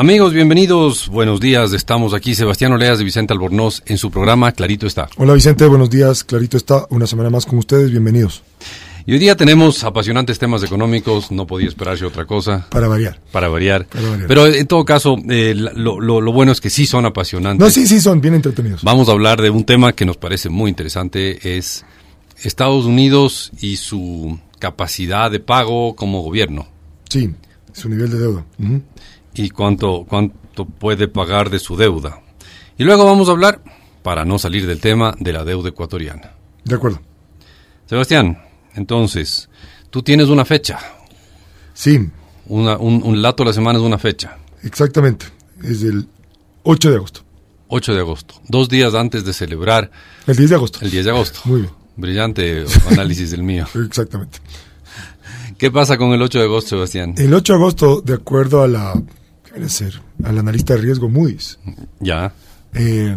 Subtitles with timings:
[0.00, 1.74] Amigos, bienvenidos, buenos días.
[1.74, 5.10] Estamos aquí, Sebastián Oleas de Vicente Albornoz, en su programa Clarito está.
[5.18, 6.24] Hola Vicente, buenos días.
[6.24, 8.42] Clarito está, una semana más con ustedes, bienvenidos.
[9.04, 12.66] Y hoy día tenemos apasionantes temas económicos, no podía esperarse otra cosa.
[12.70, 13.20] Para variar.
[13.30, 13.86] Para variar.
[14.26, 17.62] Pero en todo caso, eh, lo, lo, bueno es que sí son apasionantes.
[17.62, 18.82] No, sí, sí, son bien entretenidos.
[18.82, 21.84] Vamos a hablar de un tema que nos parece muy interesante, es
[22.42, 26.68] Estados Unidos y su capacidad de pago como gobierno.
[27.06, 27.34] Sí,
[27.74, 28.46] su nivel de deuda
[29.34, 32.20] y cuánto, cuánto puede pagar de su deuda.
[32.78, 33.62] Y luego vamos a hablar,
[34.02, 36.32] para no salir del tema, de la deuda ecuatoriana.
[36.64, 37.00] De acuerdo.
[37.86, 38.38] Sebastián,
[38.74, 39.48] entonces,
[39.90, 40.78] tú tienes una fecha.
[41.74, 42.08] Sí.
[42.46, 44.38] Una, un, un lato a la semana es una fecha.
[44.62, 45.26] Exactamente,
[45.62, 46.06] es el
[46.62, 47.20] 8 de agosto.
[47.68, 49.90] 8 de agosto, dos días antes de celebrar.
[50.26, 50.78] El 10 de agosto.
[50.82, 51.40] El 10 de agosto.
[51.44, 51.72] Muy bien.
[51.96, 53.66] Brillante análisis del mío.
[53.74, 54.38] Exactamente.
[55.56, 57.14] ¿Qué pasa con el 8 de agosto, Sebastián?
[57.18, 59.02] El 8 de agosto, de acuerdo a la
[59.68, 61.58] ser, al analista de riesgo Moody's.
[62.00, 62.32] Ya.
[62.74, 63.16] Eh,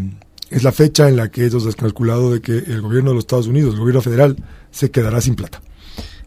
[0.49, 3.23] es la fecha en la que ellos han calculado de que el gobierno de los
[3.23, 4.37] Estados Unidos, el gobierno federal,
[4.71, 5.61] se quedará sin plata.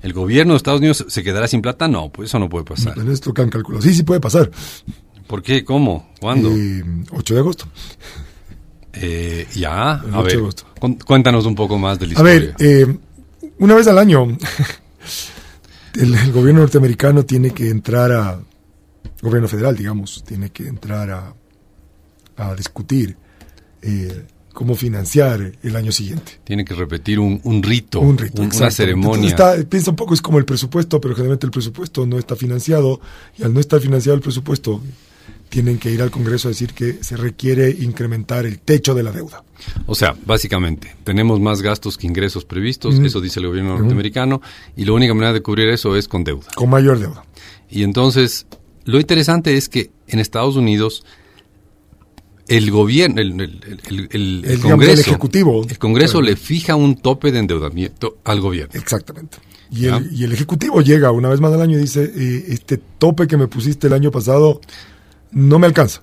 [0.03, 1.89] ¿El gobierno de Estados Unidos se quedará sin plata?
[1.89, 2.97] No, pues eso no puede pasar.
[2.97, 3.83] No, es lo que han calculado.
[3.83, 4.51] Sí, sí puede pasar.
[5.27, 5.65] ¿Por qué?
[5.65, 6.11] ¿Cómo?
[6.21, 6.51] ¿Cuándo?
[6.51, 7.67] 8 eh, de agosto.
[8.93, 10.41] Eh, ya, a ver,
[11.05, 12.33] cuéntanos un poco más de la historia.
[12.33, 12.99] A ver,
[13.59, 14.27] una vez al año,
[15.95, 18.41] el, gobierno norteamericano tiene que entrar a,
[19.21, 21.35] gobierno federal, digamos, tiene que entrar a,
[22.37, 23.17] a discutir
[23.83, 26.41] eh, cómo financiar el año siguiente.
[26.45, 29.37] Tiene que repetir un, un rito, un rito una ceremonia.
[29.69, 33.01] piensa un poco, es como el presupuesto, pero generalmente el presupuesto no está financiado
[33.39, 34.81] y al no estar financiado el presupuesto,
[35.49, 39.13] tienen que ir al Congreso a decir que se requiere incrementar el techo de la
[39.13, 39.45] deuda.
[39.87, 44.41] O sea, básicamente, tenemos más gastos que ingresos previstos, eso dice el gobierno norteamericano,
[44.75, 46.49] y la única manera de cubrir eso es con deuda.
[46.55, 47.25] Con mayor deuda.
[47.71, 48.47] Y entonces,
[48.87, 51.05] lo interesante es que en Estados Unidos
[52.49, 58.81] el gobierno, el, Congreso, ejecutivo, el Congreso le fija un tope de endeudamiento al gobierno.
[58.81, 59.39] Exactamente.
[59.71, 63.37] Y el, ejecutivo llega una vez más al año y dice, eh, este tope que
[63.37, 64.61] me pusiste el año pasado
[65.33, 66.03] no me alcanza.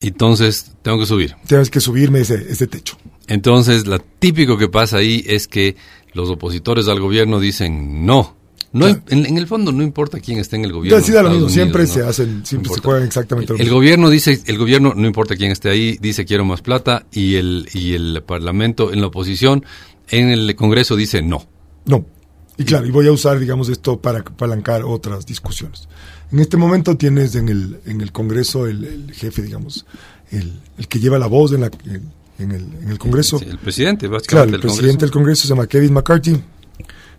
[0.00, 1.34] Entonces tengo que subir.
[1.46, 2.96] Tienes que subirme ese, ese techo.
[3.26, 5.76] Entonces, lo típico que pasa ahí es que
[6.12, 8.36] los opositores al gobierno dicen no,
[8.72, 11.22] no, en, el fondo no importa quién esté en el gobierno.
[11.22, 13.68] lo mismo, siempre se hacen, siempre se juegan exactamente lo mismo.
[13.68, 17.34] El gobierno dice, el gobierno, no importa quién esté ahí, dice quiero más plata y
[17.34, 19.64] el, y el parlamento en la oposición,
[20.08, 21.46] en el Congreso dice no.
[21.84, 22.06] No.
[22.56, 25.88] Y claro, y voy a usar, digamos, esto para apalancar otras discusiones.
[26.30, 29.84] En este momento tienes en el, en el Congreso el, jefe, digamos,
[30.30, 31.70] el, el, que lleva la voz en, la,
[32.38, 33.38] en, el, en el Congreso.
[33.38, 34.26] el presidente, básicamente.
[34.26, 36.40] Claro, el presidente del Congreso se llama Kevin McCarthy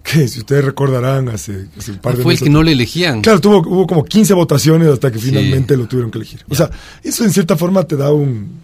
[0.03, 3.21] que si ustedes recordarán hace, un par de Fue el que no le elegían.
[3.21, 6.45] Claro, tuvo, hubo como 15 votaciones hasta que finalmente lo tuvieron que elegir.
[6.49, 6.69] O sea,
[7.01, 8.61] eso en cierta forma te da un...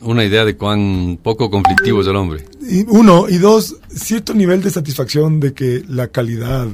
[0.00, 2.44] Una idea de cuán poco conflictivo es el hombre.
[2.88, 6.66] uno, y dos, cierto nivel de satisfacción de que la calidad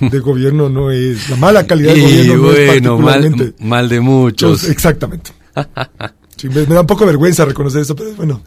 [0.00, 1.28] de gobierno no es...
[1.28, 2.00] La mala calidad de
[2.36, 3.44] gobierno no es particularmente...
[3.58, 4.64] Mal, mal de muchos.
[4.64, 5.32] exactamente.
[6.44, 8.42] me, me da un poco vergüenza reconocer eso, pero bueno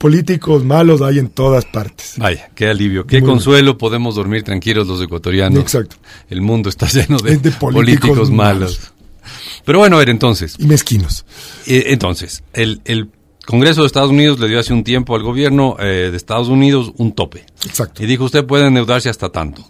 [0.00, 2.14] políticos malos hay en todas partes.
[2.16, 5.60] Vaya, qué alivio, qué consuelo, podemos dormir tranquilos los ecuatorianos.
[5.60, 5.96] Exacto.
[6.30, 8.92] El mundo está lleno de, políticos, malos.
[9.66, 10.56] Pero bueno, a ver, entonces.
[10.58, 11.26] Y mezquinos.
[11.66, 13.10] Eh, entonces, el, el,
[13.46, 16.92] Congreso de Estados Unidos le dio hace un tiempo al gobierno eh, de Estados Unidos
[16.96, 17.44] un tope.
[17.66, 18.02] Exacto.
[18.02, 19.68] Y dijo, usted puede endeudarse hasta tanto.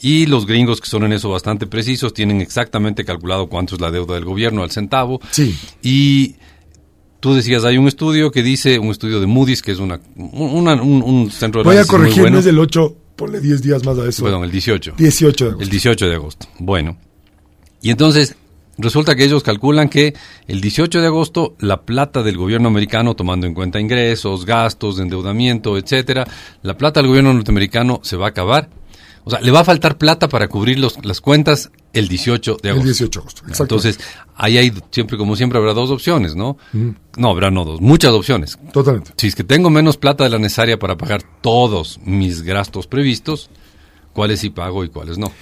[0.00, 3.90] Y los gringos, que son en eso bastante precisos, tienen exactamente calculado cuánto es la
[3.90, 5.20] deuda del gobierno al centavo.
[5.32, 5.54] Sí.
[5.82, 6.36] Y
[7.20, 11.30] Tú decías, hay un estudio que dice, un estudio de Moody's, que es una, un,
[11.30, 14.24] centro de Voy a corregir, no es el 8, ponle 10 días más a eso.
[14.24, 14.94] Perdón, el 18.
[14.96, 15.64] 18 de agosto.
[15.64, 16.46] El 18 de agosto.
[16.58, 16.96] Bueno.
[17.82, 18.36] Y entonces,
[18.78, 20.14] resulta que ellos calculan que
[20.48, 25.76] el 18 de agosto la plata del gobierno americano, tomando en cuenta ingresos, gastos, endeudamiento,
[25.76, 26.26] etcétera,
[26.62, 28.70] la plata del gobierno norteamericano se va a acabar
[29.24, 32.70] o sea, le va a faltar plata para cubrir los, las cuentas el 18 de
[32.70, 32.82] agosto.
[32.82, 33.62] El 18 de agosto, exacto.
[33.62, 34.00] Entonces,
[34.34, 36.56] ahí hay, siempre como siempre, habrá dos opciones, ¿no?
[36.72, 36.90] Mm.
[37.16, 38.58] No, habrá no dos, muchas opciones.
[38.72, 39.12] Totalmente.
[39.16, 43.50] Si es que tengo menos plata de la necesaria para pagar todos mis gastos previstos,
[44.12, 45.32] ¿cuáles sí pago y cuáles no?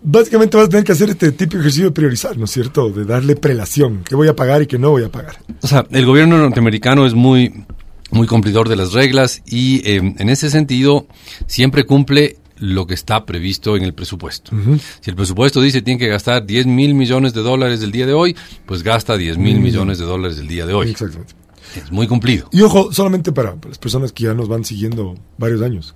[0.00, 2.90] Básicamente vas a tener que hacer este típico ejercicio de priorizar, ¿no es cierto?
[2.90, 5.38] De darle prelación, qué voy a pagar y qué no voy a pagar.
[5.60, 7.64] O sea, el gobierno norteamericano es muy,
[8.12, 11.08] muy cumplidor de las reglas y eh, en ese sentido
[11.46, 14.52] siempre cumple lo que está previsto en el presupuesto.
[15.00, 18.12] Si el presupuesto dice tiene que gastar 10 mil millones de dólares el día de
[18.12, 20.90] hoy, pues gasta 10 mil millones de dólares el día de hoy.
[20.90, 21.34] Exactamente.
[21.76, 22.48] Es muy cumplido.
[22.52, 25.94] Y ojo, solamente para, las personas que ya nos van siguiendo varios años,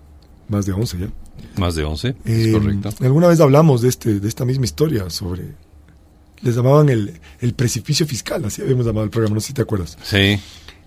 [0.49, 1.09] más de 11 ya.
[1.57, 2.91] Más de 11, es correcto.
[3.01, 5.55] Alguna vez hablamos de, este, de esta misma historia sobre
[6.43, 9.63] les llamaban el, el precipicio fiscal, así habíamos llamado el programa, no sé si te
[9.63, 9.97] acuerdas.
[10.03, 10.39] Sí.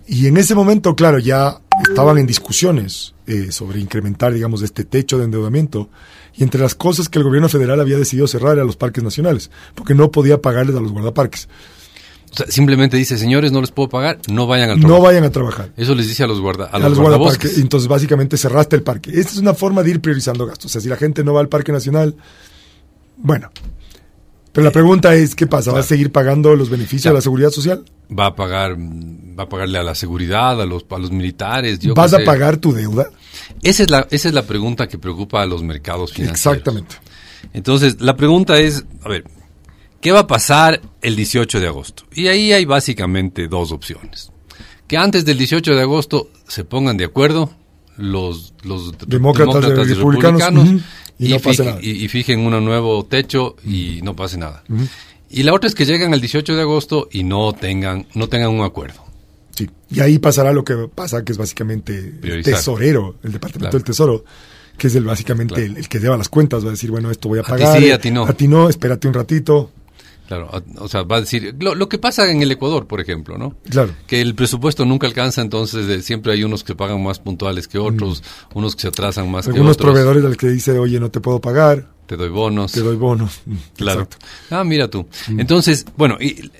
[0.06, 5.18] Y en ese momento, claro, ya estaban en discusiones eh, sobre incrementar, digamos, este techo
[5.18, 5.90] de endeudamiento.
[6.34, 9.50] Y entre las cosas que el gobierno federal había decidido cerrar era los parques nacionales,
[9.74, 11.48] porque no podía pagarles a los guardaparques.
[12.32, 14.98] O sea, simplemente dice, señores, no les puedo pagar, no vayan al trabajo.
[14.98, 15.72] No vayan a trabajar.
[15.76, 17.38] Eso les dice a los, guarda, a A los los guardabosques.
[17.38, 17.62] guardaparques.
[17.62, 19.10] Entonces, básicamente cerraste el parque.
[19.10, 20.66] Esta es una forma de ir priorizando gastos.
[20.66, 22.14] O sea, si la gente no va al parque nacional,
[23.16, 23.50] bueno.
[24.56, 25.70] Pero la pregunta es, ¿qué pasa?
[25.70, 27.16] ¿Va a seguir pagando los beneficios Claro.
[27.16, 27.84] de la seguridad social?
[28.10, 31.78] Va a pagar, va a pagarle a la seguridad, a los, a los militares.
[31.78, 32.24] Yo ¿Vas a sé.
[32.24, 33.10] pagar tu deuda?
[33.62, 36.56] Esa es, la, esa es la pregunta que preocupa a los mercados financieros.
[36.56, 36.96] Exactamente.
[37.52, 39.24] Entonces, la pregunta es, a ver,
[40.00, 42.04] ¿qué va a pasar el 18 de agosto?
[42.14, 44.32] Y ahí hay básicamente dos opciones.
[44.88, 47.50] Que antes del 18 de agosto se pongan de acuerdo
[47.98, 50.80] los, los Demócratas y republicanos, ujú,
[51.18, 51.78] y no pase fije- nada.
[51.82, 54.62] y- y fijen un nuevo techo y no pase nada.
[55.30, 58.50] Y la otra es que llegan al 18 de agosto y no tengan, no tengan
[58.50, 59.04] un acuerdo.
[59.54, 59.68] Sí.
[59.90, 63.78] Y ahí pasará lo que pasa, que es básicamente el tesorero, el Departamento Claro.
[63.78, 64.24] del Tesoro,
[64.76, 65.66] que es el básicamente Claro.
[65.72, 67.78] el, el que lleva las cuentas, va a decir, bueno, esto voy a ti pagar.
[67.78, 68.26] sí, eh, a ti no.
[68.26, 69.70] A ti no, espérate un ratito.
[70.26, 73.38] Claro, o- sea, va a decir, lo, lo que pasa en el Ecuador, por ejemplo,
[73.38, 73.54] ¿no?
[73.70, 73.92] Claro.
[74.06, 77.78] Que el presupuesto nunca alcanza, entonces eh, siempre hay unos que pagan más puntuales que
[77.78, 78.22] otros,
[78.54, 79.54] unos que se atrasan más que Mm.
[79.56, 79.92] Algunos otros.
[79.92, 82.72] proveedores al que dice, oye, no te puedo pagar, Te doy bonos.
[82.72, 83.40] te doy bonos.
[83.46, 84.02] Mm, Claro.
[84.02, 84.26] exacto.
[84.50, 85.06] Ah, mira tú.
[85.28, 86.50] Entonces, bueno, y,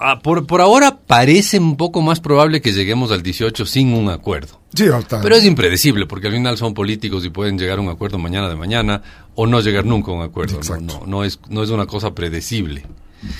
[0.00, 4.08] ah, por, por ahora parece un poco más probable que lleguemos al 18 sin un
[4.10, 4.60] acuerdo.
[4.74, 7.88] Sí, hasta- Pero es impredecible, porque al final son políticos y pueden llegar a un
[7.88, 9.02] acuerdo mañana de mañana
[9.34, 10.54] o no llegar nunca a un acuerdo.
[10.54, 10.84] No, Exacto.
[11.00, 12.84] no, no es, no es una cosa predecible.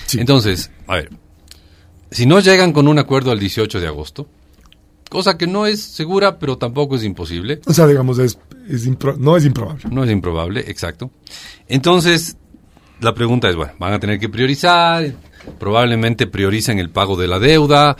[0.06, 0.20] Sí.
[0.20, 1.10] Entonces, a ver,
[2.10, 4.28] si no llegan con un acuerdo al 18 de agosto,
[5.08, 9.16] cosa que no es segura, pero tampoco es imposible, O sea, digamos, es, es impro-
[9.16, 9.82] no es improbable.
[9.90, 11.10] no es improbable, exacto.
[11.68, 12.36] Entonces,
[13.00, 15.12] la pregunta es, bueno, van a tener que priorizar,
[15.58, 17.96] probablemente prioricen el pago de la deuda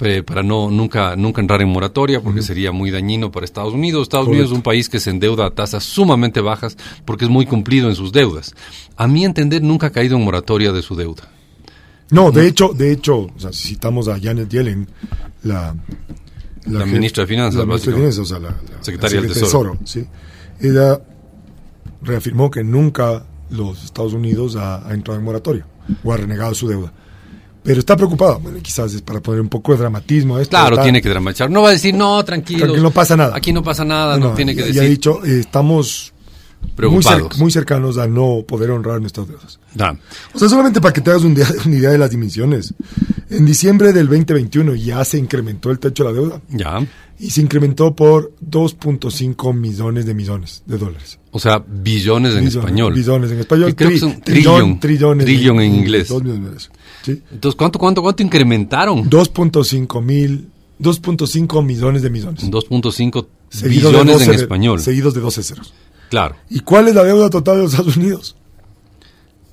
[0.00, 4.02] eh, para no nunca nunca entrar en moratoria porque sería muy dañino para Estados Unidos.
[4.02, 7.46] Estados Unidos es un país que se endeuda a tasas sumamente bajas porque es muy
[7.46, 8.54] cumplido en sus deudas.
[8.96, 11.22] A mi entender nunca ha caído en moratoria de su deuda.
[12.10, 14.86] No, de hecho, de hecho, o sea, si citamos a Janet Yellen,
[15.42, 15.74] la,
[16.66, 18.12] La ministra de Finanzas, la ministra de básicamente.
[18.12, 20.04] Finanzas, o sea, la, la- Secretaria del Tesoro, sí.
[20.60, 21.00] Ella
[22.02, 23.24] reafirmó que nunca
[23.54, 25.66] los Estados Unidos ha, ha entrado en moratoria
[26.02, 26.92] o ha renegado su deuda.
[27.62, 30.50] Pero está preocupada, bueno, quizás es para poner un poco de dramatismo a esto.
[30.56, 31.50] Claro, tiene que dramatizar.
[31.50, 32.76] No va a decir, no, tranquilo.
[32.76, 33.34] No pasa nada.
[33.36, 34.82] Aquí no pasa nada, no, tiene que ya- decir.
[34.82, 36.12] He dicho, eh, estamos
[36.64, 37.38] muy, preocupados.
[37.38, 39.58] muy cercanos a no poder honrar nuestras deudas.
[40.34, 41.34] O sea, solamente para que te hagas un
[41.66, 42.74] una idea de las dimensiones.
[43.30, 46.86] En diciembre del 2021 ya se incrementó el techo de la deuda ya.
[47.18, 51.18] y se incrementó por 2.5 millones de millones de dólares.
[51.30, 52.94] O sea, billones en Billones- español.
[52.94, 53.74] Billones en español.
[53.74, 55.20] Que son trillón, trillón.
[55.20, 56.08] en inglés.
[56.08, 56.70] Dos millones.
[57.02, 57.20] Sí.
[57.32, 59.10] Entonces, ¿cuánto, cuánto, cuánto incrementaron?
[59.10, 60.48] 2.5 mil,
[60.80, 62.44] 2.5 millones de millones.
[62.50, 64.80] 2.5 Seguidos de billones 12 en español.
[64.80, 65.74] Seguidos de 12 ceros.
[66.10, 66.36] Claro.
[66.50, 68.36] ¿Y cuál es la deuda total de los Estados Unidos?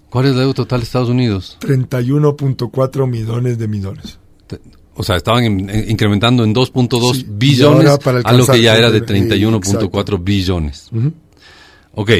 [0.09, 1.57] ¿Cuál es la deuda total de Estados Unidos?
[1.61, 4.19] 31.4 millones de millones.
[4.95, 7.87] O sea, estaban in- incrementando en 2.2 Sí, billones
[8.25, 10.89] a lo que ya era de eh, 31.4 billones.
[10.91, 11.13] Ujú.
[11.95, 12.11] Ok.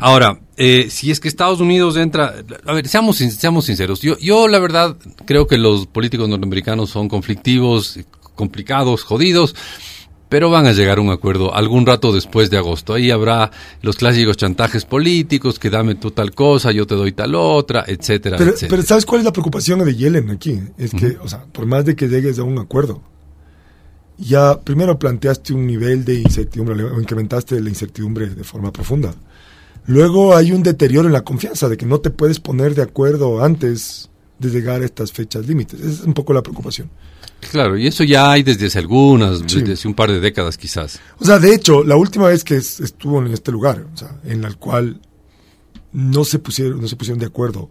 [0.00, 2.34] Ahora, eh, si es que Estados Unidos entra,
[2.64, 4.00] a ver, seamos, seamos sinceros.
[4.00, 4.96] Yo, yo la verdad
[5.26, 7.98] creo que los políticos norteamericanos son conflictivos,
[8.34, 9.54] complicados, jodidos,
[10.28, 12.94] pero van a llegar a un acuerdo algún rato después de agosto.
[12.94, 13.50] Ahí habrá
[13.82, 18.36] los clásicos chantajes políticos, que dame tú tal cosa, yo te doy tal otra, etcétera,
[18.36, 18.70] Pero, etcétera.
[18.70, 20.60] pero ¿sabes cuál es la preocupación de Yellen aquí?
[20.76, 23.02] Es que, o sea, por más de que llegues a un acuerdo,
[24.18, 29.14] ya primero planteaste un nivel de incertidumbre, o incrementaste la incertidumbre de forma profunda.
[29.86, 33.42] Luego hay un deterioro en la confianza de que no te puedes poner de acuerdo
[33.42, 35.80] antes de llegar a estas fechas límites.
[35.80, 36.90] Esa es un poco la preocupación.
[37.52, 39.60] Claro, y eso ya hay desde hace algunas, Sí.
[39.60, 40.98] desde hace un par de décadas quizás.
[41.18, 44.16] O sea, de hecho, la última vez que es- estuvo en este lugar, o sea,
[44.24, 45.00] en la cual
[45.92, 47.70] no se pusieron, no se pusieron de acuerdo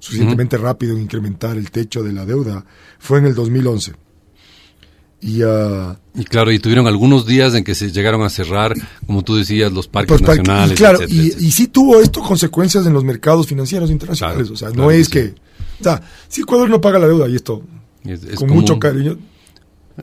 [0.00, 2.64] suficientemente rápido en incrementar el techo de la deuda,
[2.98, 3.92] fue en el 2011.
[5.20, 8.74] Y ah, Y claro, y tuvieron algunos días en que se llegaron a cerrar,
[9.06, 10.72] como tú decías, los parques pues, nacionales.
[10.72, 11.46] y claro, etcétera, y, etcétera.
[11.48, 14.42] y sí tuvo esto consecuencias en los mercados financieros internacionales.
[14.48, 15.12] Claro, o sea, claro no que es sí.
[15.12, 15.34] que,
[15.80, 17.62] o sea, si Ecuador no paga la deuda y esto
[18.04, 18.62] Es- es con común.
[18.62, 19.16] mucho cariño,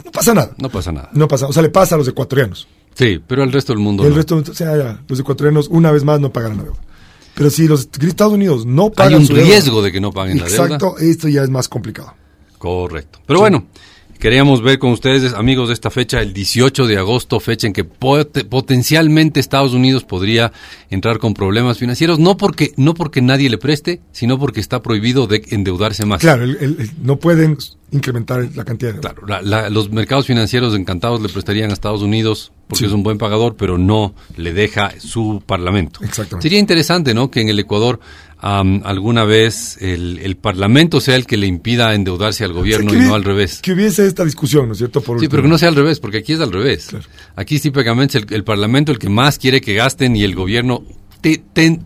[0.04, 0.52] no pasa nada.
[0.58, 1.10] No pasa nada.
[1.14, 2.68] No pasa, o sea, le pasa a los ecuatorianos.
[2.94, 4.16] Sí, pero el resto del mundo el no.
[4.16, 6.78] resto, o sea, ya, los ecuatorianos una vez más no pagarán la deuda.
[7.36, 10.12] Pero si los Estados Unidos no pagan Hay un su deuda- riesgo de que no
[10.14, 10.64] paguen la deuda.
[10.66, 12.14] Exacto, esto ya es más complicado.
[12.58, 13.20] Correcto.
[13.26, 13.66] Pero bueno,
[14.26, 17.84] queríamos ver con ustedes, amigos, de esta fecha, el 18 de agosto, fecha en que
[17.84, 20.52] potencialmente Estados Unidos podría
[20.90, 25.28] entrar con problemas financieros, no porque, no porque nadie le preste, sino porque está prohibido
[25.28, 26.22] de endeudarse más.
[26.22, 26.44] Claro,
[27.04, 27.56] no pueden
[27.92, 29.00] incrementar la cantidad de...
[29.00, 33.56] Claro, los mercados financieros encantados le prestarían a Estados Unidos porque es un buen pagador,
[33.56, 36.00] pero no le deja su parlamento.
[36.04, 36.42] Exactamente.
[36.42, 37.30] Sería interesante, ¿no?
[37.30, 38.00] Que en el Ecuador
[38.46, 43.24] alguna vez el, parlamento sea el que le impida endeudarse al gobierno y no al
[43.24, 43.60] revés.
[43.62, 45.02] Que hubiese esta discusión, ¿no es cierto?
[45.20, 46.90] sí, pero que no sea al revés, porque aquí es al revés.
[47.36, 50.84] Aquí típicamente es el, parlamento el que más quiere que gasten y el gobierno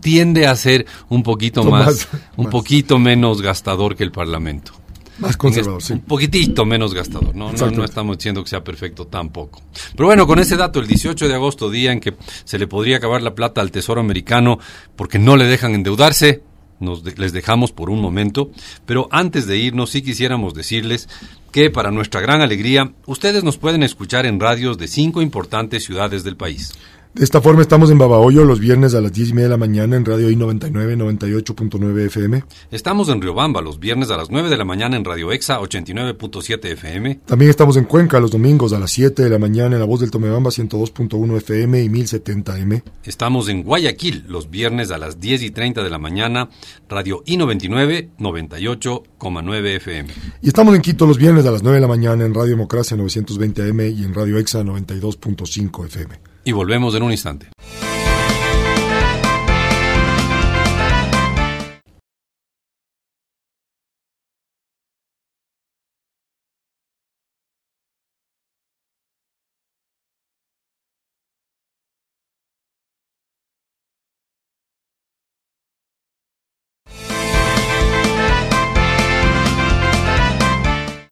[0.00, 4.72] tiende a ser un poquito más, un poquito menos gastador que el parlamento.
[5.18, 5.94] Más conservador, sí.
[5.94, 7.52] Un poquitito menos gastador, ¿no?
[7.52, 9.62] No, estamos diciendo que sea perfecto tampoco.
[9.94, 12.14] Pero bueno, con ese dato, el 18 de agosto, día en que
[12.44, 14.58] se le podría acabar la plata al Tesoro americano
[14.96, 16.42] porque no le dejan endeudarse,
[16.80, 18.50] nos les dejamos por un momento,
[18.86, 21.08] pero antes de irnos sí quisiéramos decirles
[21.52, 26.24] que para nuestra gran alegría, ustedes nos pueden escuchar en radios de cinco importantes ciudades
[26.24, 26.72] del país.
[27.12, 29.56] De esta forma estamos en Babahoyo los viernes a las 10 y media de la
[29.56, 32.44] mañana en Radio I99 98.9 FM.
[32.70, 36.64] Estamos en Riobamba los viernes a las 9 de la mañana en Radio EXA 89.7
[36.66, 37.20] FM.
[37.26, 39.98] También estamos en Cuenca los domingos a las 7 de la mañana en La Voz
[39.98, 42.84] del Tomebamba 102.1 FM y 1070M.
[43.02, 46.48] Estamos en Guayaquil los viernes a las 10 y 30 de la mañana
[46.88, 50.10] Radio I99 98.9 FM.
[50.42, 52.96] Y estamos en Quito los viernes a las 9 de la mañana en Radio Democracia
[52.96, 57.48] 920M y en Radio EXA 92.5 FM y volvemos en un instante.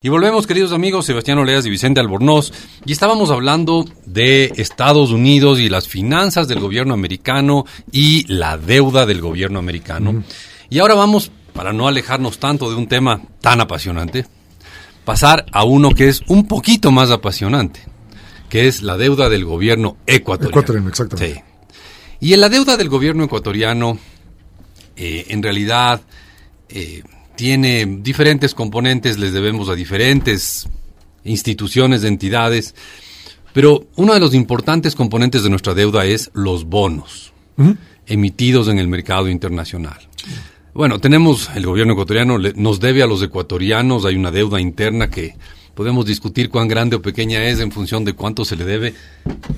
[0.08, 2.50] Y volvemos, queridos amigos, Sebastián Oleas y Vicente Albornoz,
[2.86, 9.04] y estábamos hablando de Estados Unidos y las finanzas del gobierno americano y la deuda
[9.04, 10.24] del gobierno americano.
[10.70, 14.24] Y ahora vamos, para no alejarnos tanto de un tema tan apasionante,
[15.04, 17.82] pasar a uno que es un poquito más apasionante,
[18.48, 20.52] que es la deuda del gobierno ecuatoriano.
[20.52, 21.44] Ecuatoriano, exactamente.
[22.18, 23.98] Y en la deuda del gobierno ecuatoriano,
[24.96, 26.00] eh, en realidad,
[26.70, 27.02] eh,
[27.38, 30.68] tiene diferentes componentes, les debemos a diferentes
[31.22, 32.74] instituciones, entidades,
[33.52, 37.32] pero uno de los importantes componentes de nuestra deuda es los bonos
[38.08, 39.98] emitidos en el mercado internacional.
[40.74, 45.36] Bueno, tenemos, el gobierno ecuatoriano nos debe a los ecuatorianos, hay una deuda interna que
[45.76, 48.94] podemos discutir cuán grande o pequeña es en función de cuánto se le debe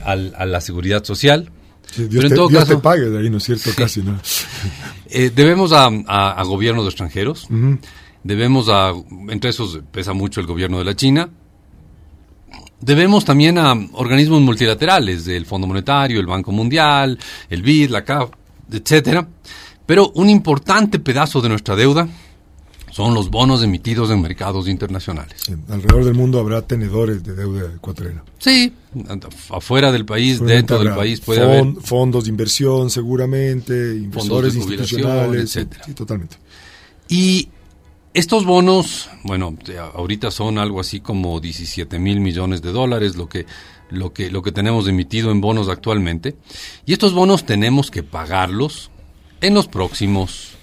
[0.04, 1.50] a la seguridad social.
[1.96, 3.70] Dios, te, todo caso, pague de ahí, ¿no es cierto?
[3.76, 4.18] Casi, ¿no?
[5.12, 7.48] Eh, debemos a, a, gobiernos extranjeros,
[8.22, 8.92] debemos a,
[9.28, 11.28] entre esos pesa mucho el gobierno de la China,
[12.80, 17.18] debemos también a organismos multilaterales, el Fondo Monetario, el Banco Mundial,
[17.48, 18.30] el BID, la CAF,
[18.70, 19.26] etcétera.
[19.84, 22.08] Pero un importante pedazo de nuestra deuda
[22.90, 25.42] son los bonos emitidos en mercados internacionales.
[25.68, 28.24] alrededor del mundo habrá tenedores de deuda ecuatoriana.
[28.38, 28.72] Sí,
[29.50, 35.84] afuera del país, dentro del país puede haber fondos de inversión seguramente, inversores institucionales, etcétera.
[35.84, 36.36] Sí, totalmente.
[37.08, 37.48] Y
[38.12, 39.56] estos bonos, bueno,
[39.94, 43.46] ahorita son algo así como 17 mil millones de dólares, lo que,
[43.88, 46.36] lo que, lo que tenemos emitido en bonos actualmente.
[46.86, 48.90] Y estos bonos tenemos que pagarlos
[49.40, 50.54] en los próximos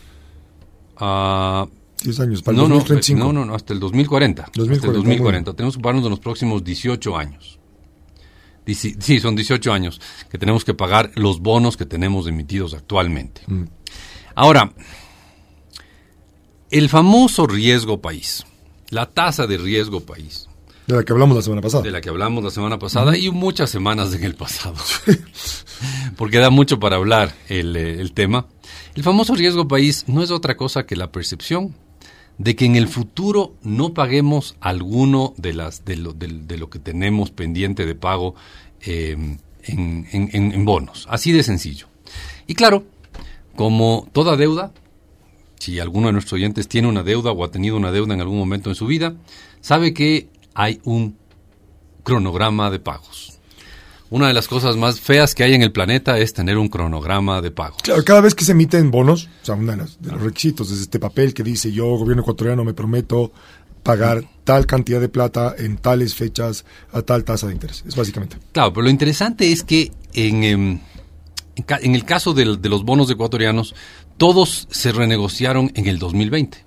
[1.00, 1.68] uh,
[2.04, 3.20] 10 años, para el no, 2035.
[3.20, 4.44] No, no, no, hasta el 2040.
[4.44, 5.54] hasta el 2040.
[5.54, 7.60] Tenemos que pagarnos en los próximos 18 años.
[8.74, 13.42] Sí, son 18 años que tenemos que pagar los bonos que tenemos emitidos actualmente.
[13.48, 13.64] Mm.
[14.36, 14.74] Ahora,
[16.70, 18.46] el famoso riesgo país,
[18.90, 20.48] la tasa de riesgo país.
[20.86, 21.84] De la que hablamos la semana pasada.
[21.84, 24.76] De la que hablamos la semana pasada y muchas semanas en el pasado.
[26.18, 28.48] Porque da mucho para hablar el, eh, el tema.
[28.96, 31.76] El famoso riesgo país no es otra cosa que la percepción
[32.38, 36.80] de que en el futuro no paguemos alguno de, las, de, lo, de, lo que
[36.80, 38.36] tenemos pendiente de pago
[38.82, 41.08] em, en, en, bonos.
[41.10, 41.88] Así de sencillo.
[42.46, 42.86] Y claro,
[43.56, 44.72] como toda deuda,
[45.60, 48.38] si alguno de nuestros oyentes tiene una deuda o ha tenido una deuda en algún
[48.38, 49.16] momento en su vida,
[49.62, 51.18] sabe que hay un
[52.04, 53.37] cronograma de pagos
[54.10, 57.42] una de las cosas más feas que hay en el planeta es tener un cronograma
[57.42, 57.78] de pago.
[57.84, 61.00] Claro, cada vez que se emiten bonos, o sea, uno de los, requisitos es este
[61.00, 63.32] papel que dice yo, gobierno ecuatoriano, me prometo
[63.84, 67.84] pagar tal cantidad de plata en tales fechas a tal tasa de interés.
[67.88, 68.38] Es básicamente.
[68.52, 70.80] Claro, pero lo interesante es que en, em,
[71.56, 73.76] en, el caso de los bonos ecuatorianos,
[74.18, 76.66] todos se renegociaron en el 2020.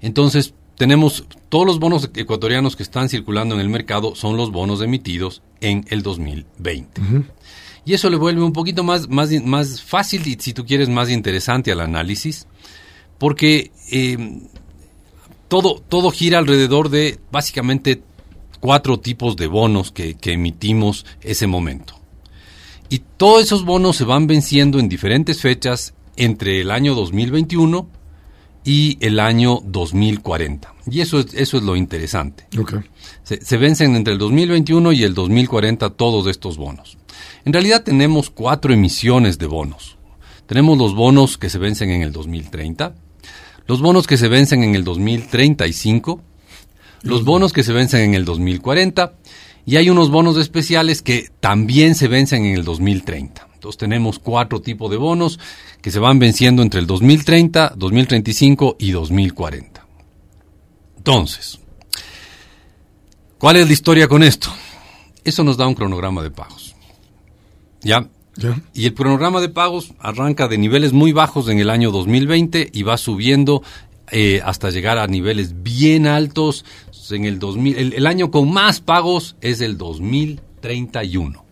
[0.00, 4.80] Entonces, tenemos todos los bonos ecuatorianos que están circulando en el mercado son los bonos
[4.80, 7.02] emitidos en el 2020.
[7.84, 11.10] Y eso le vuelve un poquito más, más, más fácil y si tú quieres más
[11.10, 12.46] interesante al análisis,
[13.18, 14.40] porque eh,
[15.48, 18.02] todo, todo gira alrededor de básicamente
[18.60, 21.94] cuatro tipos de bonos que, que emitimos ese momento.
[22.88, 27.97] Y todos esos bonos se van venciendo en diferentes fechas entre el año 2021
[28.64, 30.74] y el año 2040.
[30.90, 32.46] Y eso es, eso es lo interesante.
[33.22, 36.98] Se, se, vencen entre el 2021 y el 2040 todos estos bonos.
[37.44, 39.98] En realidad tenemos cuatro emisiones de bonos.
[40.46, 42.94] Tenemos los bonos que se vencen en el 2030,
[43.66, 46.22] los bonos que se vencen en el 2035,
[47.02, 49.14] los bonos que se vencen en el 2040
[49.66, 53.47] y hay unos bonos especiales que también se vencen en el 2030.
[53.58, 55.40] Entonces tenemos cuatro tipos de bonos
[55.82, 59.84] que se van venciendo entre el 2030, 2035 y 2040.
[60.98, 61.58] Entonces,
[63.36, 64.48] ¿cuál es la historia con esto?
[65.24, 66.76] Eso nos da un cronograma de pagos.
[67.82, 68.08] ¿Ya?
[68.74, 72.82] Y el cronograma de pagos arranca de niveles muy bajos en el año 2020 y
[72.84, 73.64] va subiendo
[74.12, 76.64] eh, hasta llegar a niveles bien altos
[77.10, 77.94] en el 2000.
[77.94, 81.47] el año con más pagos es el 2031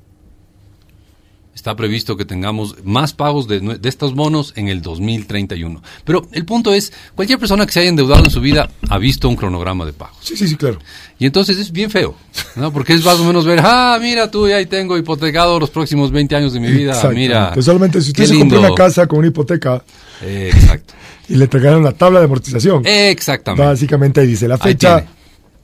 [1.56, 5.82] está previsto que tengamos más pagos de, de, estos bonos en el 2031.
[6.04, 9.26] Pero el punto es, cualquier persona que se haya endeudado en su vida ha visto
[9.28, 10.18] un cronograma de pagos.
[10.20, 10.78] Sí, sí, sí, claro.
[11.18, 12.14] Y entonces es bien feo,
[12.56, 12.70] ¿no?
[12.72, 16.36] Porque es más o menos ver, ah, mira tú, ya tengo hipotecado los próximos 20
[16.36, 17.54] años de mi vida, mira.
[17.62, 19.82] Solamente si usted se compró una casa con una hipoteca.
[20.22, 20.94] exacto.
[21.28, 22.86] Y le entregaron la tabla de amortización.
[22.86, 23.66] Exactamente.
[23.66, 25.04] Básicamente ahí dice la fecha,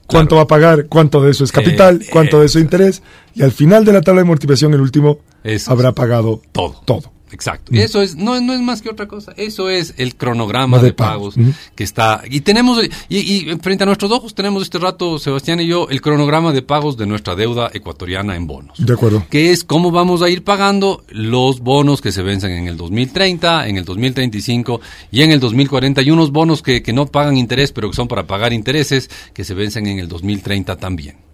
[0.07, 3.03] cuánto va a pagar, cuánto de eso es capital, eh, cuánto de eso es interés,
[3.33, 5.19] y al final de la tabla de amortización, el último
[5.67, 6.81] habrá pagado todo.
[6.85, 7.12] todo.
[7.33, 7.73] Exacto.
[7.73, 9.33] Y eso es, no, no es más que otra cosa.
[9.35, 11.33] Eso es el cronograma de, pagos,
[11.75, 12.21] que está.
[12.29, 16.51] Y tenemos, y, frente a nuestros ojos tenemos este rato, Sebastián y yo, el cronograma
[16.51, 18.77] de pagos de nuestra deuda ecuatoriana en bonos.
[18.77, 19.25] De acuerdo.
[19.31, 23.67] Que es cómo vamos a ir pagando los bonos que se vencen en el 2030,
[23.67, 24.79] en el 2035
[25.11, 26.03] y en el 2040.
[26.03, 29.43] Y unos bonos que, que no pagan interés, pero que son para pagar intereses, que
[29.43, 31.32] se vencen en el 2030 también.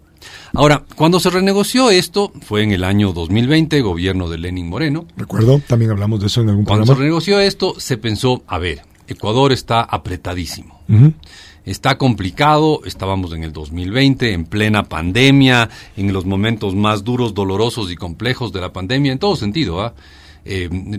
[0.54, 5.06] Ahora, cuando se renegoció esto, fue en el año 2020, gobierno de Lenin Moreno.
[5.16, 8.82] Recuerdo, también hablamos de eso en algún Cuando se renegoció esto, se pensó, a ver,
[9.06, 10.80] Ecuador está apretadísimo.
[11.64, 17.92] Está complicado, estábamos en el 2020, en plena pandemia, en los momentos más duros, dolorosos
[17.92, 19.80] y complejos de la pandemia, en todo sentido.
[19.82, 19.94] ¿ah?
[19.94, 19.94] eh,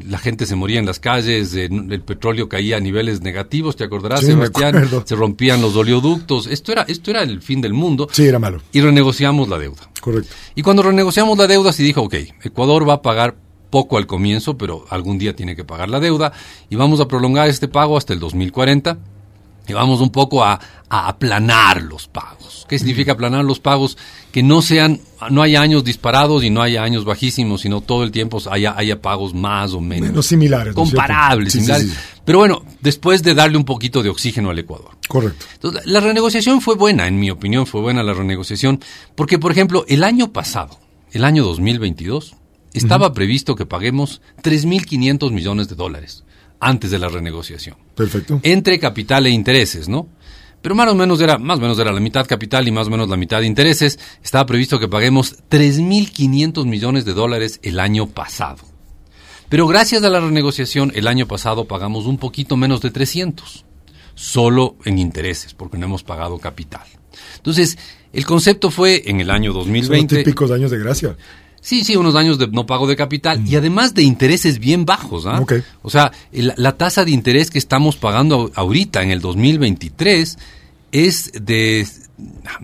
[0.07, 3.83] la gente se moría en las calles, eh, el petróleo caía a niveles negativos, ¿te
[3.83, 4.89] acordarás, Sebastián?
[5.05, 6.47] Se rompían los oleoductos.
[6.47, 8.07] Esto era, esto era el fin del mundo.
[8.11, 8.61] Sí, era malo.
[8.71, 9.89] Y renegociamos la deuda.
[9.99, 10.33] Correcto.
[10.55, 13.35] Y cuando renegociamos la deuda, se dijo, ok, Ecuador va a pagar
[13.69, 16.33] poco al comienzo, pero algún día tiene que pagar la deuda
[16.69, 18.99] y vamos a prolongar este pago hasta el 2040
[19.67, 22.65] y vamos un poco a, a aplanar los pagos.
[22.67, 23.97] ¿Qué significa aplanar los pagos?
[24.31, 28.11] Que no sean, no haya años disparados y no haya años bajísimos, sino todo el
[28.11, 30.09] tiempo haya, haya pagos más o menos.
[30.09, 30.73] Menos similares.
[30.73, 31.91] Comparables, similares.
[32.23, 34.91] Pero bueno, después de darle un poquito de oxígeno al Ecuador.
[35.07, 35.45] Correcto.
[35.53, 38.79] Entonces, la renegociación fue buena, en mi opinión fue buena la renegociación,
[39.15, 40.79] porque por ejemplo, el año pasado,
[41.11, 42.35] el año 2022,
[42.73, 46.23] estaba previsto que paguemos 3.500 millones de dólares
[46.61, 47.75] antes de la renegociación.
[47.95, 48.39] Perfecto.
[48.43, 50.07] Entre capital e intereses, ¿no?
[50.61, 52.91] Pero más o menos era, más o menos era la mitad capital y más o
[52.91, 53.99] menos la mitad de intereses.
[54.23, 58.59] Estaba previsto que paguemos 3.500 millones de dólares el año pasado.
[59.49, 63.65] Pero gracias a la renegociación, el año pasado pagamos un poquito menos de 300.
[64.13, 66.85] Solo en intereses, porque no hemos pagado capital.
[67.37, 67.77] Entonces,
[68.13, 70.15] el concepto fue en el año 2020.
[70.15, 71.17] Son típicos años de gracia.
[71.61, 75.27] Sí, sí, unos años de no pago de capital y además de intereses bien bajos.
[75.27, 75.45] ¿ah?
[75.83, 80.37] O sea, la tasa de interés que estamos pagando ahorita en el 2023
[80.91, 81.87] es de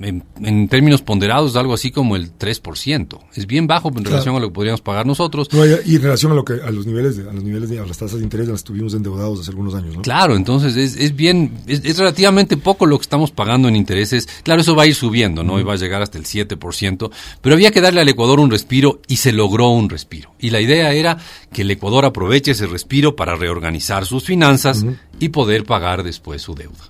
[0.01, 3.19] en, términos ponderados, algo así como el 3%.
[3.35, 5.49] Es bien bajo en relación a lo que podríamos pagar nosotros.
[5.85, 7.85] y en relación a lo que a los niveles de, a los niveles de, a
[7.85, 10.01] las tasas de interés las tuvimos endeudados hace algunos años, ¿no?
[10.01, 14.27] Claro, entonces es, es bien es, relativamente poco lo que estamos pagando en intereses.
[14.43, 15.59] Claro, eso va a ir subiendo, ¿no?
[15.59, 19.01] Y va a llegar hasta el 7%, pero había que darle al Ecuador un respiro
[19.07, 20.31] y se logró un respiro.
[20.39, 21.17] Y la idea era
[21.51, 24.85] que el Ecuador aproveche ese respiro para reorganizar sus finanzas
[25.19, 26.89] y poder pagar después su deuda.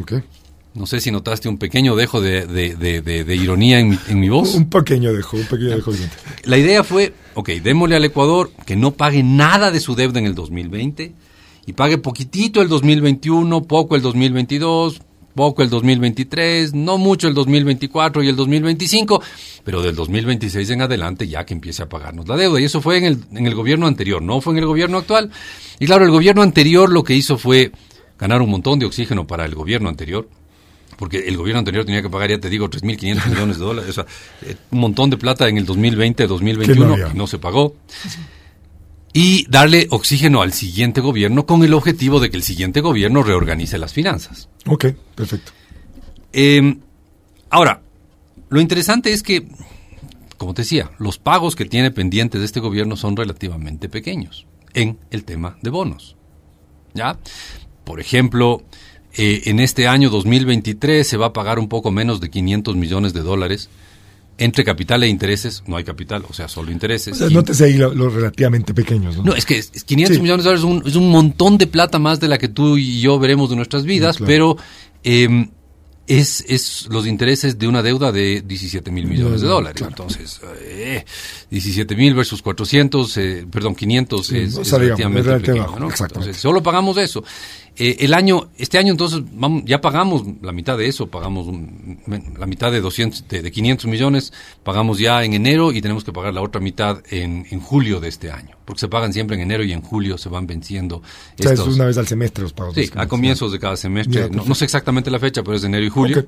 [0.00, 0.22] Okay.
[0.72, 4.54] No sé si notaste un pequeño dejo de, de, ironía en mi, en mi, voz.
[4.54, 5.90] Un pequeño dejo, un pequeño dejo.
[6.44, 10.26] La idea fue, ok, démosle al Ecuador que no pague nada de su deuda en
[10.26, 11.12] el 2020
[11.66, 15.00] y pague poquitito el 2021, poco el 2022,
[15.34, 19.22] poco el 2023, no mucho el 2024 y el 2025,
[19.64, 22.60] pero del 2026 en adelante ya que empiece a pagarnos la deuda.
[22.60, 25.32] Y eso fue en el, en el gobierno anterior, no fue en el gobierno actual.
[25.80, 27.72] Y claro, el gobierno anterior lo que hizo fue
[28.20, 30.28] ganar un montón de oxígeno para el gobierno anterior
[31.00, 33.92] porque el gobierno anterior tenía que pagar, ya te digo, 3.500 millones de dólares, o
[33.94, 34.06] sea,
[34.42, 37.74] eh, un montón de plata en el 2020, 2021, no y no se pagó.
[39.14, 43.78] Y darle oxígeno al siguiente gobierno con el objetivo de que el siguiente gobierno reorganice
[43.78, 44.50] las finanzas.
[44.66, 45.52] Ok, perfecto.
[46.34, 46.76] Eh,
[47.48, 47.80] ahora,
[48.50, 49.48] lo interesante es que,
[50.36, 54.98] como te decía, los pagos que tiene pendientes de este gobierno son relativamente pequeños en
[55.10, 56.16] el tema de bonos.
[56.92, 57.18] ¿Ya?
[57.84, 58.62] Por ejemplo,
[59.16, 63.12] eh, en este año 2023 se va a pagar un poco menos de 500 millones
[63.12, 63.68] de dólares.
[64.38, 67.12] Entre capital e intereses, no hay capital, o sea, solo intereses.
[67.12, 69.24] O sea, nótese ahí los lo relativamente pequeños, ¿no?
[69.24, 70.22] No, es que es 500 Sí.
[70.22, 72.78] millones de dólares es un, es un montón de plata más de la que tú
[72.78, 74.26] y yo veremos de nuestras vidas, claro.
[74.26, 74.56] pero
[75.04, 75.46] eh,
[76.06, 79.76] es, es los intereses de una deuda de 17 mil millones de No, no, dólares.
[79.76, 79.90] claro.
[79.92, 81.04] Entonces, eh,
[81.50, 85.88] 17 mil versus 400, eh, perdón, 500 Sí, es, o es relativamente pequeño, ¿no?
[85.90, 87.22] Entonces, solo pagamos eso.
[87.76, 92.00] Eh, el año, este año entonces vamos, ya pagamos la mitad de eso, pagamos un-
[92.38, 96.12] la mitad de 200, de, de 500 millones, pagamos ya en enero y tenemos que
[96.12, 99.42] pagar la otra mitad en, en julio de este año, porque se pagan siempre en
[99.42, 101.02] enero y en julio se van venciendo o
[101.42, 101.74] sea, es estos.
[101.76, 102.74] una vez al semestre los pagos.
[102.74, 104.28] Sí, a comienzos de cada semestre.
[104.30, 106.26] No, sé exactamente la fecha, pero es de enero y julio.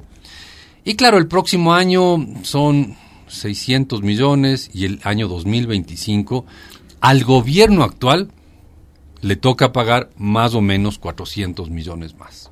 [0.84, 6.46] Y claro, el próximo año son 600 millones y el año 2025
[7.00, 8.30] al gobierno actual
[9.22, 12.50] le toca pagar más o menos 400 millones más.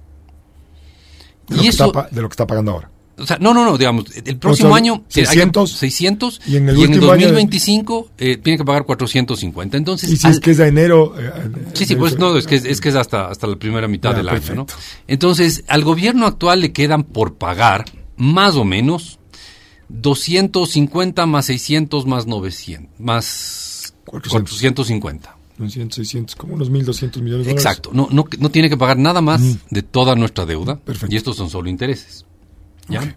[1.49, 2.91] De lo, Y que eso, está, de lo que está pagando ahora.
[3.19, 6.41] o sea, no, no, no, digamos, el próximo sea, año sí, hay que- 600, 600
[6.47, 9.77] y en el último año- 2025 eh, tiene que pagar 450.
[9.77, 11.15] Entonces, Y si al- es que es de enero.
[11.21, 13.89] eh, eh, Sí, sí, pues no, es que es, que es hasta, hasta la primera
[13.89, 14.63] mitad Ya, del año, perfecto.
[14.63, 14.67] ¿no?
[15.09, 17.85] Entonces, al gobierno actual le quedan por pagar
[18.17, 19.19] más o menos
[19.89, 24.31] 250 más 600 más 900, más 400.
[24.53, 25.37] 450.
[25.61, 27.53] 900, 600, como unos 1.200 millones de dólares.
[27.53, 29.53] Exacto, no, no, no tiene que pagar nada más Mm.
[29.71, 30.77] de toda nuestra deuda.
[30.77, 31.15] Perfecto.
[31.15, 32.25] Y estos son solo intereses.
[32.89, 33.17] ¿ya?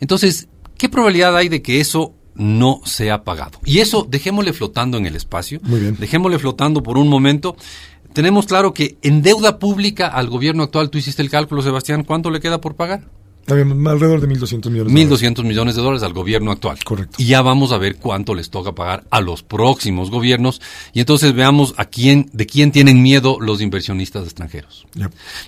[0.00, 3.60] Entonces, ¿qué probabilidad hay de que eso no sea pagado?
[3.64, 5.60] Y eso dejémosle flotando en el espacio.
[5.62, 5.96] Muy bien.
[6.00, 7.54] Dejémosle flotando por un momento.
[8.12, 12.30] Tenemos claro que en deuda pública al gobierno actual, tú hiciste el cálculo, Sebastián, ¿cuánto
[12.30, 13.04] le queda por pagar?
[13.44, 15.22] También alrededor de 1.200 millones de dólares.
[15.22, 16.82] 1.200 millones de dólares al gobierno actual.
[16.84, 17.16] Correcto.
[17.18, 20.60] Y ya vamos a ver cuánto les toca pagar a los próximos gobiernos.
[20.92, 24.86] Y entonces veamos a quién, de quién tienen miedo los inversionistas extranjeros.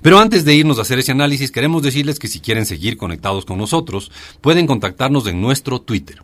[0.03, 3.45] Pero antes de irnos a hacer ese análisis, queremos decirles que si quieren seguir conectados
[3.45, 6.23] con nosotros, pueden contactarnos en nuestro Twitter.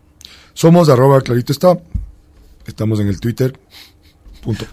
[0.53, 1.79] Somos arroba clarito está.
[2.65, 3.57] Estamos en el Twitter.
[4.41, 4.65] Punto.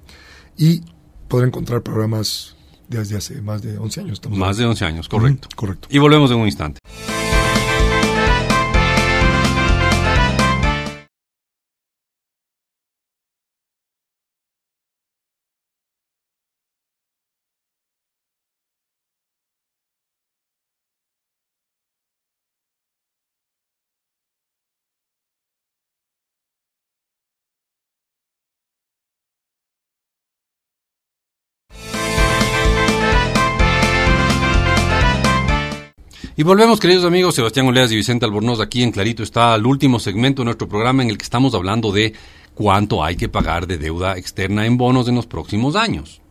[0.57, 0.81] y
[1.27, 2.55] podrá encontrar programas
[2.87, 4.21] desde hace más de 11 años.
[4.29, 5.49] Más de 11 años, correcto.
[5.55, 5.87] Correcto.
[5.91, 6.79] Y volvemos en un instante.
[36.39, 39.99] Y volvemos, queridos amigos, Sebastián Oleas y Vicente Albornoz, aquí en Clarito está el último
[39.99, 42.13] segmento de nuestro programa en el que estamos hablando de
[42.53, 46.21] cuánto hay que pagar de deuda externa en bonos en los próximos años.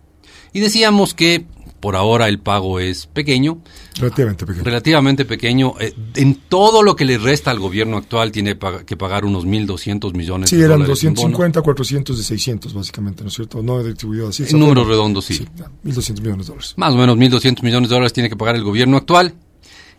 [0.52, 1.44] Y decíamos que
[1.80, 3.58] por ahora el pago es pequeño,
[3.98, 4.64] Relativamente pequeño.
[4.64, 5.74] relativamente pequeño.
[5.80, 10.14] eh, en todo lo que le resta al gobierno actual tiene que pagar unos 1.200
[10.14, 11.32] millones Sí, de eran dólares en bonos.
[11.32, 13.60] 250, 400 de 600, básicamente, ¿no es cierto?
[13.62, 14.44] No distribuido así.
[14.48, 15.34] En números redondos, sí.
[15.34, 16.74] Sí, ya, 1.200 millones de dólares.
[16.76, 19.34] Más o menos 1.200 millones de dólares tiene que pagar el gobierno actual.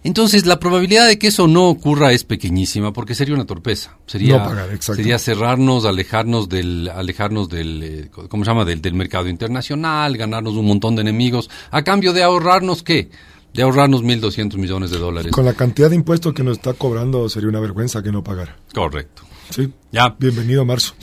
[0.03, 3.97] Entonces, la probabilidad de que eso no ocurra es pequeñísima, porque sería una torpeza.
[4.05, 8.63] Sería, No pagar, sería cerrarnos, alejarnos del, alejarnos del, eh, ¿cómo se llama?
[8.63, 13.09] Del, del mercado internacional, ganarnos un montón de enemigos, a cambio de ahorrarnos, ¿qué?
[13.53, 15.31] De ahorrarnos 1.200 millones de dólares.
[15.31, 18.55] Con la cantidad de impuestos que nos está cobrando, sería una vergüenza que no pagara.
[18.73, 19.23] Correcto.
[19.49, 19.71] Sí.
[19.91, 20.15] Ya.
[20.19, 20.93] Bienvenido a marzo.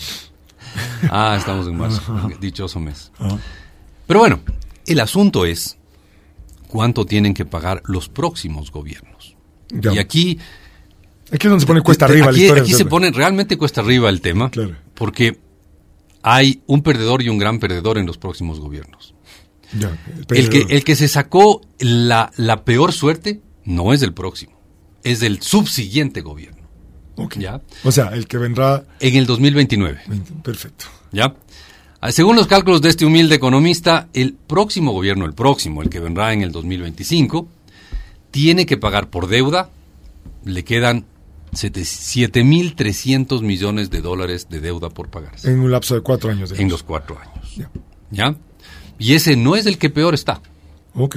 [1.11, 2.01] Ah, estamos en marzo.
[2.41, 3.11] Dichoso mes.
[3.19, 3.39] Ajá.
[4.07, 4.41] Pero bueno,
[4.87, 5.79] el asunto es
[6.69, 9.37] cuánto tienen que pagar los próximos gobiernos.
[9.71, 9.93] Ya.
[9.93, 10.39] Y aquí
[11.33, 12.63] Aquí es donde se pone cuesta arriba aquí, la historia.
[12.63, 14.77] aquí se pone realmente cuesta arriba el tema, Claro.
[14.95, 15.41] porque
[16.23, 19.15] hay un perdedor y un gran perdedor en los próximos gobiernos.
[19.77, 19.97] Ya,
[20.29, 24.53] El que, el que se sacó la, la peor suerte no es el próximo,
[25.03, 26.69] es el subsiguiente gobierno,
[27.17, 27.39] Ok.
[27.39, 27.61] ¿ya?
[27.83, 28.85] O sea, el que vendrá.
[29.01, 30.01] En el 2029,
[30.45, 30.85] Perfecto.
[31.11, 31.35] ¿ya?
[32.07, 36.01] Ah, Según los cálculos de este humilde economista, el próximo gobierno, el próximo, el que
[36.01, 37.49] vendrá en el 2025,
[38.31, 39.71] tiene que pagar por deuda,
[40.45, 41.07] le quedan
[41.53, 45.51] 7.300 millones de dólares de deuda por pagarse.
[45.51, 46.53] En un lapso de cuatro años.
[46.53, 47.57] En los cuatro años.
[47.57, 47.71] Ya.
[48.11, 48.37] ¿Ya?
[48.99, 50.43] Y ese no es el que peor está.
[50.93, 51.17] Ok.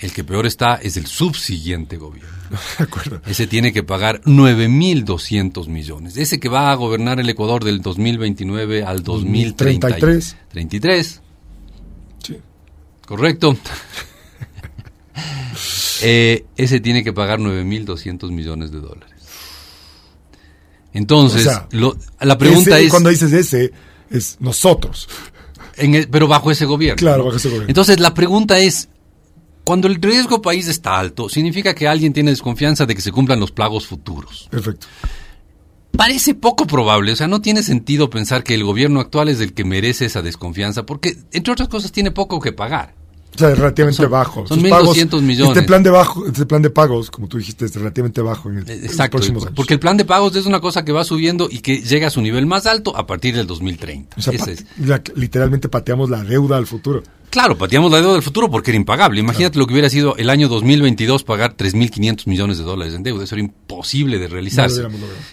[0.00, 2.30] El que peor está es el subsiguiente gobierno.
[2.78, 3.20] De acuerdo.
[3.26, 6.16] Ese tiene que pagar 9.200 millones.
[6.16, 10.36] Ese que va a gobernar el Ecuador del 2029 al 2033.
[10.50, 11.20] 33.
[12.22, 12.36] Sí.
[13.06, 13.56] Correcto.
[16.02, 19.10] eh, ese tiene que pagar 9.200 millones de dólares.
[20.92, 22.90] Entonces, O sea, lo- la pregunta Ese, es...
[22.90, 23.72] Cuando dices ese,
[24.10, 25.08] es nosotros.
[25.76, 26.96] en el- pero bajo ese gobierno.
[26.98, 27.68] Claro, bajo ese gobierno.
[27.68, 28.88] Entonces, la pregunta es,
[29.64, 33.40] cuando el riesgo país está alto, significa que alguien tiene desconfianza de que se cumplan
[33.40, 34.46] los plagos futuros.
[34.50, 34.86] Perfecto.
[35.96, 39.52] Parece poco probable, o sea, no tiene sentido pensar que el gobierno actual es el
[39.54, 42.94] que merece esa desconfianza, porque, entre otras cosas, tiene poco que pagar.
[43.32, 44.46] O sea, es relativamente Son- bajo.
[44.46, 45.56] son Sus 1.200 millones.
[45.56, 48.58] Este plan, de bajo, este plan de pagos, como tú dijiste, es relativamente bajo en,
[48.58, 49.54] el, en los Exacto, próximos años.
[49.56, 52.10] porque el plan de pagos es una cosa que va subiendo y que llega a
[52.10, 54.16] su nivel más alto a partir del 2030.
[54.18, 54.64] O sea, Ese es.
[55.16, 57.02] literalmente pateamos la deuda al futuro.
[57.34, 59.18] Claro, pateamos la deuda del futuro porque era impagable.
[59.18, 63.24] Imagínate lo que hubiera sido el año 2022 pagar 3.500 millones de dólares en deuda.
[63.24, 64.84] Eso era imposible de realizarse.
[64.84, 64.90] No.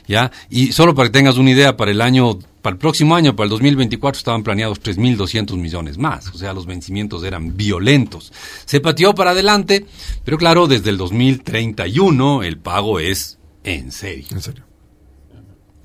[0.08, 0.32] ¿Ya?
[0.50, 3.44] Y solo para que tengas una idea, para el año, para el próximo año, para
[3.46, 6.28] el 2024, estaban planeados 3.200 millones más.
[6.34, 8.34] O sea, los vencimientos eran violentos.
[8.66, 9.86] Se pateó para adelante,
[10.26, 14.26] pero claro, desde el 2031 el pago es en serio.
[14.32, 14.64] En serio.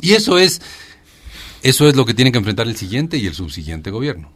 [0.01, 0.63] Y eso es,
[1.63, 4.33] eso es lo que tiene que enfrentar el siguiente y el subsiguiente gobierno.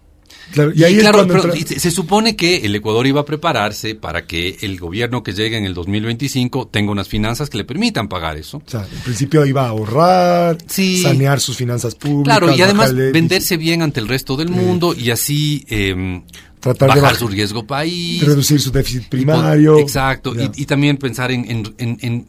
[0.53, 3.25] Claro, y ahí Y es claro, pero entra- se supone que el Ecuador iba a
[3.25, 7.65] prepararse para que el gobierno que llegue en el 2025 tenga unas finanzas que le
[7.65, 8.59] permitan pagar eso.
[8.59, 11.03] O sea, en principio iba a ahorrar, Sí.
[11.03, 12.39] sanear sus finanzas públicas.
[12.39, 16.23] Claro, y además bajarle- venderse bien ante el resto del mundo y así eh,
[16.61, 18.23] Tratar de bajar baj- su riesgo país.
[18.23, 19.79] reducir su déficit y primario.
[19.79, 22.27] Exacto, y, y también pensar en, en- en- en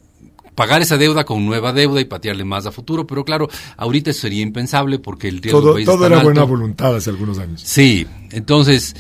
[0.62, 4.22] pagar esa deuda con nueva deuda y patearle más a futuro, pero claro, ahorita eso
[4.22, 7.62] sería impensable porque el riesgo todo país todo es era buena voluntad hace algunos años.
[7.66, 8.96] Sí, entonces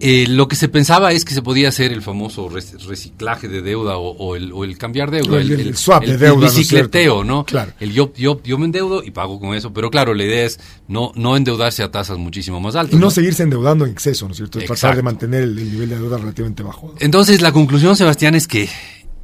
[0.00, 3.62] eh, lo que se pensaba es que se podía hacer el famoso rec- reciclaje de
[3.62, 6.54] deuda o, o el, o el cambiar deuda, El- el swap de deuda, ¿no es
[6.56, 7.24] bicicleteo?
[7.24, 7.44] ¿no?
[7.46, 7.72] Claro.
[7.80, 10.60] El yo, yo, yo me endeudo y pago con eso, pero claro, la idea es
[10.88, 12.92] no, no endeudarse a tasas muchísimo más altas.
[12.92, 13.10] Y no ¿no?
[13.10, 14.58] seguirse endeudando en exceso, ¿no es cierto?
[14.58, 14.96] Tratar Exacto.
[14.96, 16.94] de mantener el, el nivel de deuda relativamente bajo.
[17.00, 18.68] Entonces la conclusión, Sebastián, es que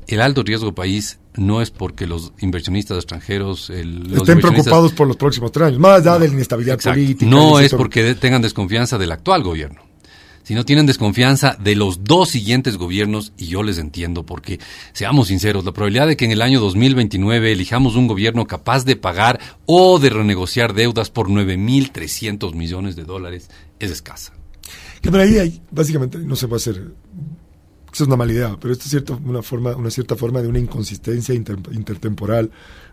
[0.09, 5.17] el alto riesgo país no es porque los inversionistas extranjeros el- Estén preocupados por los
[5.17, 7.01] próximos tres años, más allá de la inestabilidad Exacto.
[7.01, 7.31] política.
[7.31, 9.81] No es porque tengan desconfianza del actual gobierno,
[10.45, 14.61] sino tienen desconfianza de los dos siguientes gobiernos y yo les entiendo porque,
[14.93, 18.95] seamos sinceros, la probabilidad de que en el año 2029 elijamos un gobierno capaz de
[18.97, 23.49] pagar o de renegociar deudas por 9.300 millones de dólares
[23.81, 24.33] es escasa.
[25.01, 26.93] Que por ahí hay, básicamente, no se puede hacer.
[27.95, 30.49] Eso es una mala idea, pero esto es cierto, una, forma, una cierta forma de
[30.49, 32.51] una inconsistencia inter- intertemporal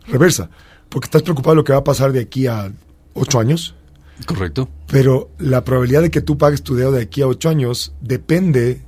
[0.08, 0.50] reversa.
[0.90, 2.72] Porque estás preocupado de lo que va a pasar de aquí a
[3.14, 3.74] ocho años,
[4.28, 4.70] ¿Correcto?
[4.88, 8.82] pero la probabilidad de que tú pagues tu deuda de aquí a ocho años depende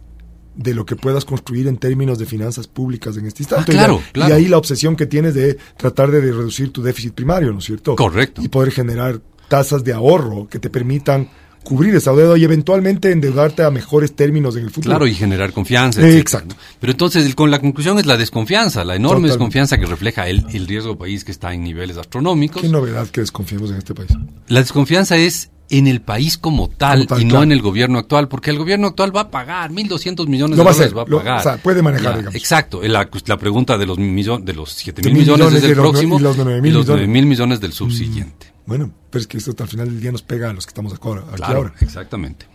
[0.56, 3.72] de lo que puedas construir en términos de finanzas públicas en este instante.
[3.72, 4.30] Ah, claro, y, claro.
[4.30, 7.66] y ahí la obsesión que tienes de tratar de reducir tu déficit primario, ¿no es
[7.66, 7.96] cierto?
[7.96, 8.42] Correcto.
[8.44, 11.30] Y poder generar tasas de ahorro que te permitan
[11.64, 14.92] cubrir esa deuda y eventualmente endeudarte a mejores términos en el futuro.
[14.92, 16.00] Claro, y generar confianza.
[16.02, 16.56] Eh, etcétera, exacto.
[16.56, 16.62] ¿no?
[16.80, 19.32] Pero entonces, el- con la conclusión es la desconfianza, la enorme Totalmente.
[19.34, 22.62] desconfianza que refleja el, el riesgo país que está en niveles astronómicos.
[22.62, 24.10] Qué novedad que desconfiemos en este país.
[24.48, 27.44] La desconfianza es en el país como tal, Como tal, y no claro.
[27.46, 30.66] en el gobierno actual, porque el gobierno actual va a pagar 1.200 millones Lo de
[30.66, 31.40] va a dólares, hacer, va a lo- pagar.
[31.40, 32.36] o sea, puede manejar, Ya, digamos.
[32.36, 35.64] Exacto, la, la pregunta de los, millon- de los 7 De mil mil millones, millones
[35.64, 37.08] es el próximo y los de nueve mil y los millones.
[37.08, 37.10] Mm.
[37.10, 38.53] 9 mil millones del subsiguiente.
[38.66, 40.94] Bueno, pero es que esto al final del día nos pega a los que estamos
[40.94, 41.74] acá aquí Claro, ahora.
[41.82, 42.46] exactamente.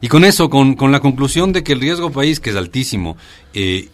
[0.00, 3.16] Y con eso, con, con la conclusión de que el riesgo país, que es altísimo,
[3.54, 3.88] eh,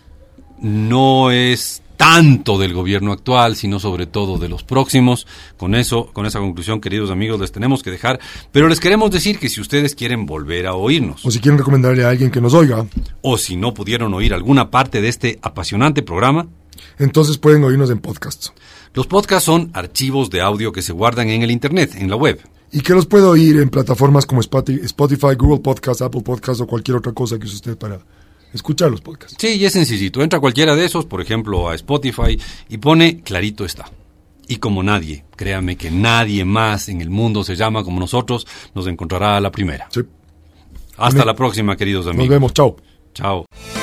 [0.61, 5.27] no es tanto del gobierno actual, sino sobre todo de los próximos.
[5.57, 8.21] Con eso, con esa conclusión, queridos amigos, les tenemos que dejar.
[8.53, 12.05] Pero les queremos decir que si ustedes quieren volver a oírnos, O si quieren recomendarle
[12.05, 12.87] a alguien que nos oiga,
[13.21, 16.47] o si no pudieron oír alguna parte de este apasionante programa,
[16.99, 18.49] entonces pueden oírnos en podcast.
[18.95, 22.41] los podcasts son archivos de audio que se guardan en el Internet, en la web.
[22.73, 26.67] Y que los puede oír en plataformas como Spoti- Spotify, Google Podcast, Apple Podcast o
[26.67, 27.99] cualquier otra cosa que use usted para
[28.53, 29.37] escuchar los podcasts.
[29.39, 30.23] Sí, y es sencillito.
[30.23, 32.39] Entra a cualquiera de esos, por ejemplo, a Spotify,
[32.69, 33.91] y pone clarito está.
[34.49, 38.87] Y como nadie, créame que nadie más en el mundo se llama como nosotros, nos
[38.87, 39.89] encontrará a la primera.
[39.91, 40.01] Sí.
[40.97, 41.27] Hasta Amén.
[41.27, 42.31] la próxima, queridos Nos amigos.
[42.31, 42.53] vemos.
[42.55, 42.77] Chao.
[43.15, 43.78] Chao.